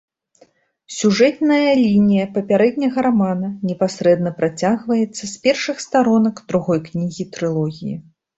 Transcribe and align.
Сюжэтная 0.99 1.73
лінія 1.85 2.25
папярэдняга 2.37 2.99
рамана 3.07 3.51
непасрэдна 3.73 4.33
працягваецца 4.41 5.19
з 5.21 5.29
першых 5.45 5.77
старонак 5.87 6.43
другой 6.49 6.79
кнігі 6.91 7.29
трылогіі. 7.39 7.95